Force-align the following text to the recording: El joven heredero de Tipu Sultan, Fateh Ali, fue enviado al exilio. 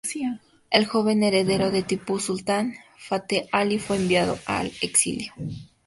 El 0.71 0.87
joven 0.87 1.21
heredero 1.21 1.69
de 1.69 1.83
Tipu 1.83 2.17
Sultan, 2.19 2.73
Fateh 2.97 3.47
Ali, 3.51 3.77
fue 3.77 3.97
enviado 3.97 4.39
al 4.47 4.71
exilio. 4.81 5.31